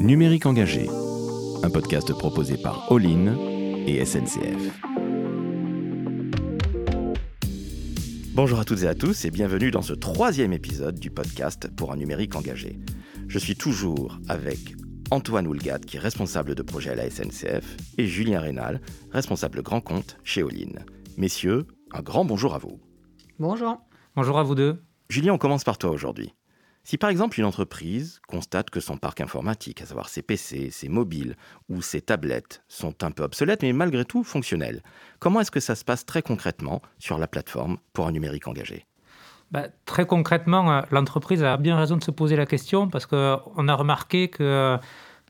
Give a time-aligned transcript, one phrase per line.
[0.00, 0.88] Numérique engagé,
[1.64, 4.80] un podcast proposé par All et SNCF.
[8.34, 11.90] Bonjour à toutes et à tous et bienvenue dans ce troisième épisode du podcast pour
[11.90, 12.78] un numérique engagé.
[13.26, 14.76] Je suis toujours avec
[15.10, 18.80] Antoine Houlgat, qui est responsable de projet à la SNCF, et Julien Rénal,
[19.10, 20.84] responsable grand compte chez All
[21.16, 22.78] Messieurs, un grand bonjour à vous.
[23.40, 23.80] Bonjour.
[24.14, 24.80] Bonjour à vous deux.
[25.08, 26.32] Julien, on commence par toi aujourd'hui.
[26.88, 30.88] Si par exemple une entreprise constate que son parc informatique, à savoir ses PC, ses
[30.88, 31.36] mobiles
[31.68, 34.82] ou ses tablettes, sont un peu obsolètes mais malgré tout fonctionnels,
[35.18, 38.86] comment est-ce que ça se passe très concrètement sur la plateforme pour un numérique engagé?
[39.50, 43.68] Bah, Très concrètement, euh, l'entreprise a bien raison de se poser la question parce qu'on
[43.68, 44.78] a remarqué que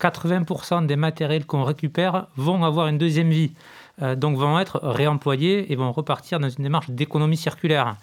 [0.00, 3.52] 80% des matériels qu'on récupère vont avoir une deuxième vie,
[4.00, 7.98] euh, donc vont être réemployés et vont repartir dans une démarche d'économie circulaire.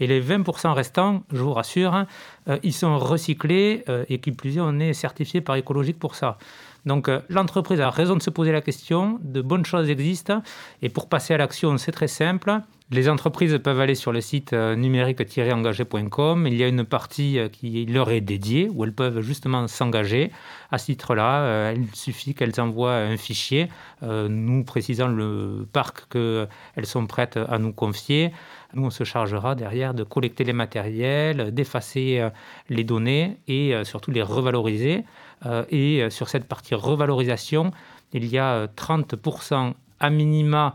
[0.00, 2.04] Et les 20% restants, je vous rassure,
[2.48, 6.38] euh, ils sont recyclés euh, et qui plus on est certifié par écologique pour ça.
[6.84, 10.42] Donc euh, l'entreprise a raison de se poser la question, de bonnes choses existent,
[10.82, 12.60] et pour passer à l'action, c'est très simple.
[12.92, 16.46] Les entreprises peuvent aller sur le site numérique-engagé.com.
[16.46, 20.30] Il y a une partie qui leur est dédiée, où elles peuvent justement s'engager.
[20.70, 23.68] À ce titre-là, il suffit qu'elles envoient un fichier,
[24.02, 28.30] nous précisant le parc qu'elles sont prêtes à nous confier.
[28.74, 32.30] Nous, on se chargera derrière de collecter les matériels, d'effacer euh,
[32.68, 35.04] les données et euh, surtout les revaloriser.
[35.46, 37.70] Euh, et sur cette partie revalorisation,
[38.12, 40.74] il y a 30% à minima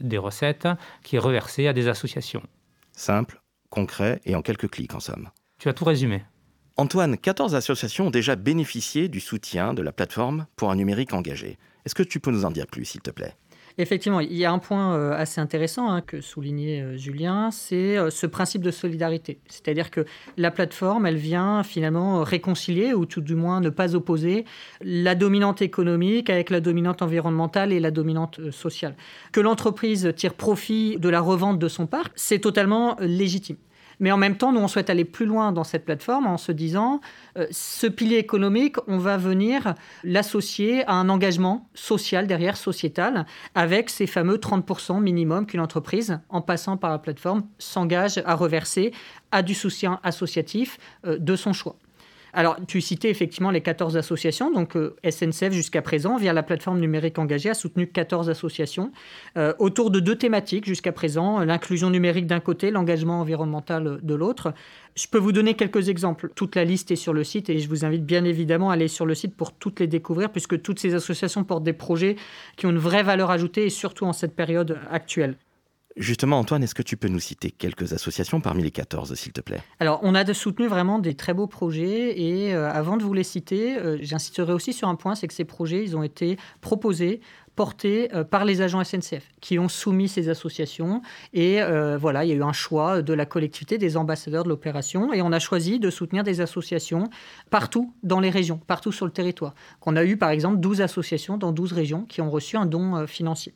[0.00, 0.68] des recettes
[1.02, 2.42] qui est reversée à des associations.
[2.92, 5.30] Simple, concret et en quelques clics en somme.
[5.58, 6.22] Tu as tout résumé.
[6.76, 11.58] Antoine, 14 associations ont déjà bénéficié du soutien de la plateforme pour un numérique engagé.
[11.84, 13.36] Est-ce que tu peux nous en dire plus, s'il te plaît?
[13.78, 17.96] Effectivement, il y a un point euh, assez intéressant hein, que soulignait euh, Julien, c'est
[17.96, 19.38] euh, ce principe de solidarité.
[19.48, 20.04] C'est-à-dire que
[20.36, 24.44] la plateforme, elle vient finalement réconcilier, ou tout du moins ne pas opposer,
[24.82, 28.94] la dominante économique avec la dominante environnementale et la dominante sociale.
[29.32, 33.56] Que l'entreprise tire profit de la revente de son parc, c'est totalement légitime.
[34.02, 36.50] Mais en même temps, nous, on souhaite aller plus loin dans cette plateforme en se
[36.50, 37.00] disant,
[37.38, 43.88] euh, ce pilier économique, on va venir l'associer à un engagement social derrière, sociétal, avec
[43.90, 48.92] ces fameux 30% minimum qu'une entreprise, en passant par la plateforme, s'engage à reverser
[49.30, 51.76] à du soutien associatif euh, de son choix.
[52.34, 54.50] Alors, tu citais effectivement les 14 associations.
[54.50, 58.90] Donc, euh, SNCF, jusqu'à présent, via la plateforme numérique engagée, a soutenu 14 associations
[59.36, 64.54] euh, autour de deux thématiques jusqu'à présent l'inclusion numérique d'un côté, l'engagement environnemental de l'autre.
[64.94, 66.30] Je peux vous donner quelques exemples.
[66.34, 68.88] Toute la liste est sur le site et je vous invite bien évidemment à aller
[68.88, 72.16] sur le site pour toutes les découvrir, puisque toutes ces associations portent des projets
[72.56, 75.36] qui ont une vraie valeur ajoutée et surtout en cette période actuelle.
[75.96, 79.40] Justement, Antoine, est-ce que tu peux nous citer quelques associations parmi les 14, s'il te
[79.40, 79.60] plaît?
[79.78, 83.24] Alors, on a soutenu vraiment des très beaux projets et euh, avant de vous les
[83.24, 87.20] citer, euh, j'insisterai aussi sur un point, c'est que ces projets, ils ont été proposés
[87.56, 91.02] portés euh, par les agents SNCF qui ont soumis ces associations.
[91.32, 91.60] Et
[91.98, 95.12] voilà, il y a eu un choix de la collectivité, des ambassadeurs de l'opération.
[95.12, 97.08] Et on a choisi de soutenir des associations
[97.50, 99.54] partout dans les régions, partout sur le territoire.
[99.84, 103.06] On a eu par exemple 12 associations dans 12 régions qui ont reçu un don
[103.06, 103.54] financier.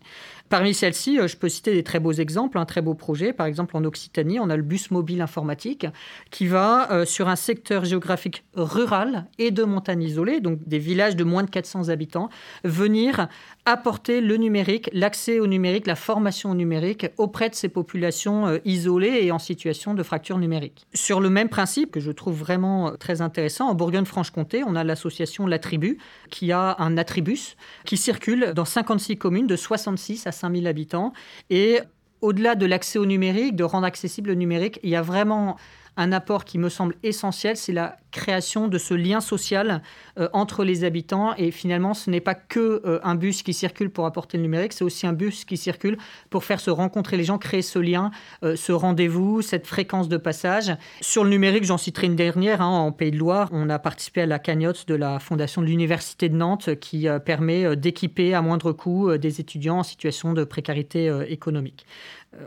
[0.48, 3.32] Parmi celles-ci, euh, je peux citer des très beaux exemples, un très beau projet.
[3.32, 5.86] Par exemple, en Occitanie, on a le bus mobile informatique
[6.30, 11.16] qui va euh, sur un secteur géographique rural et de montagne isolée, donc des villages
[11.16, 12.28] de moins de 400 habitants,
[12.62, 13.28] venir
[13.64, 18.58] apporter le numérique, l'accès au numérique, la formation au numérique auprès de ces populations euh,
[18.64, 20.86] isolées et en situation de fracture numérique.
[20.94, 25.47] Sur le même principe, que je trouve vraiment très intéressant, en Bourgogne-Franche-Comté, on a l'association
[25.47, 25.98] La Tribu
[26.30, 31.12] qui a un attribus qui circule dans 56 communes de 66 à 5000 habitants.
[31.50, 31.78] Et
[32.20, 35.56] au-delà de l'accès au numérique, de rendre accessible le numérique, il y a vraiment
[35.96, 39.82] un apport qui me semble essentiel, c'est la création de ce lien social
[40.18, 41.34] euh, entre les habitants.
[41.36, 44.72] Et finalement, ce n'est pas que euh, un bus qui circule pour apporter le numérique,
[44.72, 45.98] c'est aussi un bus qui circule
[46.30, 48.10] pour faire se rencontrer les gens, créer ce lien,
[48.42, 50.74] euh, ce rendez-vous, cette fréquence de passage.
[51.00, 52.62] Sur le numérique, j'en citerai une dernière.
[52.62, 55.66] Hein, en Pays de Loire, on a participé à la cagnotte de la Fondation de
[55.66, 61.12] l'Université de Nantes qui permet d'équiper à moindre coût des étudiants en situation de précarité
[61.28, 61.86] économique.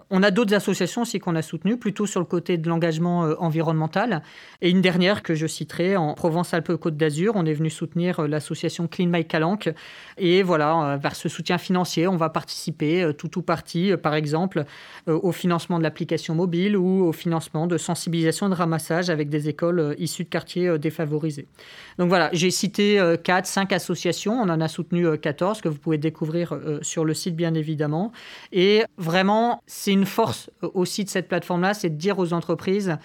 [0.10, 4.22] On a d'autres associations aussi qu'on a soutenues, plutôt sur le côté de l'engagement environnemental.
[4.62, 8.88] Et une dernière que je citerai en Provence-Alpes-Côte d'Azur, on est venu soutenir euh, l'association
[8.88, 9.70] Clean My Calanque.
[10.18, 14.14] Et voilà, euh, vers ce soutien financier, on va participer euh, tout ou partie, par
[14.14, 14.66] exemple,
[15.08, 19.50] au financement de l'application mobile ou au financement de sensibilisation et de ramassage avec des
[19.50, 21.48] écoles issues de quartiers défavorisés.
[21.98, 25.98] Donc voilà, j'ai cité 4, 5 associations, on en a soutenu 14 que vous pouvez
[25.98, 28.12] découvrir sur le site bien évidemment.
[28.52, 32.98] Et vraiment, c'est une force aussi de cette plateforme-là, c'est de dire aux entreprises,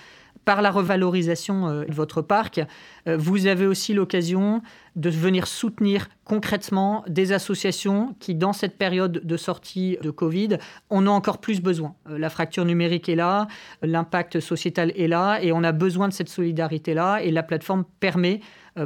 [0.45, 2.61] par la revalorisation euh, de votre parc,
[3.07, 4.61] euh, vous avez aussi l'occasion
[4.97, 10.59] de venir soutenir concrètement des associations qui, dans cette période de sortie de Covid,
[10.91, 11.95] en ont encore plus besoin.
[12.11, 13.47] Euh, la fracture numérique est là,
[13.81, 18.41] l'impact sociétal est là, et on a besoin de cette solidarité-là, et la plateforme permet,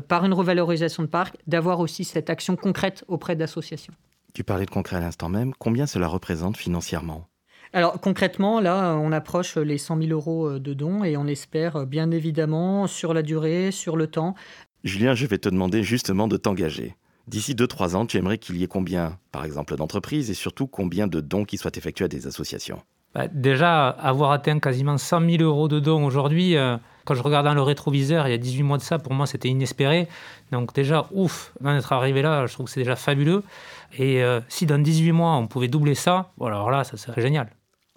[0.07, 3.95] par une revalorisation de parc, d'avoir aussi cette action concrète auprès d'associations.
[4.35, 7.27] Tu parlais de concret à l'instant même, combien cela représente financièrement?
[7.73, 11.77] Alors concrètement, là, on approche les 100 000 euros euh, de dons et on espère
[11.77, 14.35] euh, bien évidemment sur la durée, sur le temps.
[14.85, 16.97] Julien, je vais te demander justement de t'engager.
[17.27, 21.07] D'ici 2-3 ans, tu aimerais qu'il y ait combien, par exemple, d'entreprises et surtout combien
[21.07, 22.81] de dons qui soient effectués à des associations?
[23.15, 27.45] Bah, Déjà, avoir atteint quasiment 100 000 euros de dons aujourd'hui, euh, quand je regarde
[27.45, 30.09] dans le rétroviseur, il y a 18 mois de ça, pour moi, c'était inespéré.
[30.53, 33.43] Donc déjà, ouf, d'en être arrivé là, je trouve que c'est déjà fabuleux.
[33.99, 37.49] Et si dans 18 mois, on pouvait doubler ça, alors là, ça serait génial.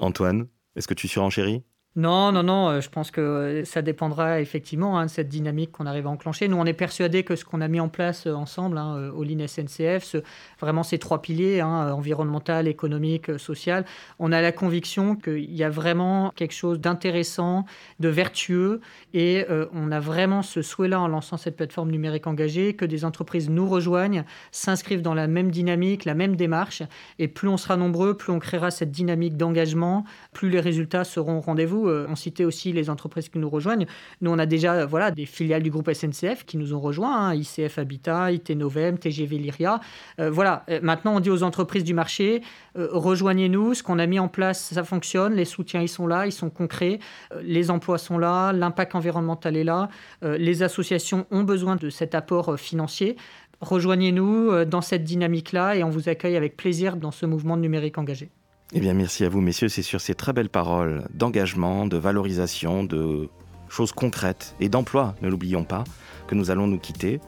[0.01, 1.63] Antoine, est-ce que tu surenchéris?
[1.97, 5.73] Non, non, non, euh, je pense que euh, ça dépendra effectivement hein, de cette dynamique
[5.73, 6.47] qu'on arrive à enclencher.
[6.47, 8.79] Nous, on est persuadés que ce qu'on a mis en place euh, ensemble
[9.13, 10.15] au LIN SNCF,
[10.61, 13.83] vraiment ces trois piliers, hein, environnemental, économique, social,
[14.19, 17.65] on a la conviction qu'il y a vraiment quelque chose d'intéressant,
[17.99, 18.79] de vertueux,
[19.13, 23.49] et on a vraiment ce souhait-là en lançant cette plateforme numérique engagée, que des entreprises
[23.49, 26.83] nous rejoignent, s'inscrivent dans la même dynamique, la même démarche,
[27.19, 31.37] et plus on sera nombreux, plus on créera cette dynamique d'engagement, plus les résultats seront
[31.37, 33.85] au rendez-vous euh, on citait aussi les entreprises qui nous rejoignent.
[34.21, 37.29] Nous, on a déjà euh, voilà, des filiales du groupe SNCF qui nous ont rejoints,
[37.29, 39.79] hein, ICF Habitat, IT Novem, TGV Lyria.
[40.19, 42.41] Euh, voilà, maintenant, on dit aux entreprises du marché,
[42.75, 46.31] rejoignez-nous, ce qu'on a mis en place, ça fonctionne, les soutiens, ils sont là, ils
[46.31, 46.99] sont concrets,
[47.41, 49.89] les emplois sont là, l'impact environnemental est là,
[50.21, 53.17] les associations ont besoin de cet apport financier.
[53.59, 58.29] Rejoignez-nous dans cette dynamique-là et on vous accueille avec plaisir dans ce mouvement numérique engagé.
[58.73, 59.67] Eh bien, merci à vous, messieurs.
[59.67, 63.29] C'est sur ces très belles paroles d'engagement, de valorisation, de
[63.67, 65.83] choses concrètes et d'emploi, ne l'oublions pas,
[66.27, 67.19] que nous allons nous quitter.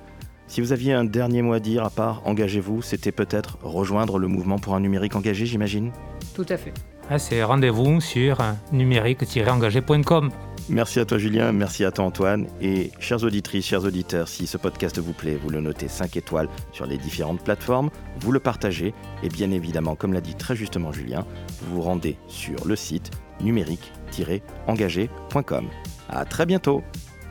[0.47, 4.27] Si vous aviez un dernier mot à dire, à part engagez-vous, c'était peut-être rejoindre le
[4.27, 5.91] mouvement pour un numérique engagé, j'imagine?
[6.35, 6.73] Tout à fait.
[7.09, 8.37] Ah, c'est rendez-vous sur
[8.71, 10.29] numérique-engagé.com.
[10.69, 14.57] Merci à toi Julien, merci à toi Antoine et chères auditrices, chers auditeurs, si ce
[14.57, 17.89] podcast vous plaît, vous le notez 5 étoiles sur les différentes plateformes,
[18.19, 18.93] vous le partagez
[19.23, 21.25] et bien évidemment, comme l'a dit très justement Julien,
[21.61, 23.11] vous vous rendez sur le site
[23.41, 25.67] numérique-engagé.com.
[26.09, 26.83] À très bientôt.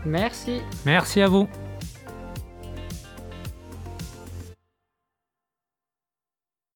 [0.05, 0.61] Merci.
[0.85, 1.49] Merci à vous.